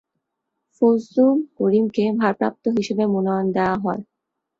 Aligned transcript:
ফজলুল 0.75 1.29
করিমকে 1.57 2.03
ভারপ্রাপ্ত 2.19 2.63
হিসেবে 2.77 3.03
মনোনয়ন 3.05 3.47
দেওয়া 3.55 3.75
হয়। 3.83 4.01